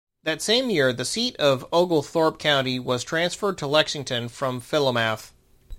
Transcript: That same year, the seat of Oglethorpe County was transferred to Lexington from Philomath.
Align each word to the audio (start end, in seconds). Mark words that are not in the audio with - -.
That 0.23 0.41
same 0.41 0.71
year, 0.71 0.91
the 0.91 1.05
seat 1.05 1.35
of 1.35 1.63
Oglethorpe 1.71 2.39
County 2.39 2.79
was 2.79 3.03
transferred 3.03 3.59
to 3.59 3.67
Lexington 3.67 4.29
from 4.29 4.59
Philomath. 4.59 5.29